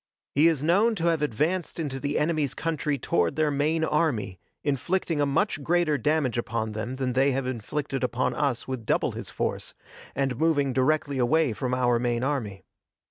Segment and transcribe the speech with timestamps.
[0.33, 5.21] He is known to have advanced into the enemy's country toward their main army, inflicting
[5.21, 9.29] a much greater damage upon them than they have inflicted upon us with double his
[9.29, 9.75] force,
[10.15, 12.63] and moving directly away from our main army.